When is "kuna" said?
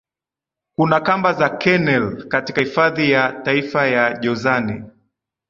0.75-0.99